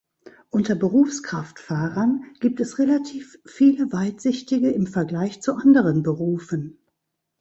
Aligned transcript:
Unter 0.49 0.73
Berufskraftfahrern 0.73 2.23
gibt 2.39 2.59
es 2.59 2.79
relativ 2.79 3.37
viele 3.45 3.93
Weitsichtige 3.93 4.71
im 4.71 4.87
Vergleich 4.87 5.43
zu 5.43 5.53
anderen 5.53 6.01
Berufen. 6.01 6.79